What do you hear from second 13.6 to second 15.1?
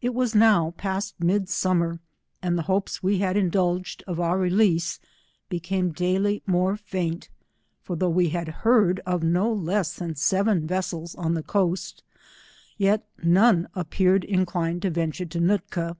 appeared inclined to